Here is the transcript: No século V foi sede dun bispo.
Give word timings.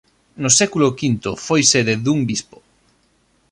No 0.43 0.49
século 0.59 0.87
V 0.99 1.23
foi 1.47 1.61
sede 1.71 1.95
dun 2.05 2.19
bispo. 2.29 2.57